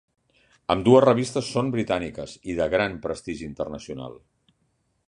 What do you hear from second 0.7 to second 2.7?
Ambdues revistes són britàniques i